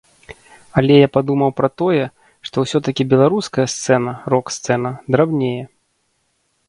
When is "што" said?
2.49-2.55